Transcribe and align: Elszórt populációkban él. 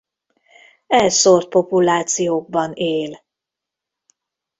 Elszórt 0.87 1.49
populációkban 1.49 2.71
él. 2.73 3.21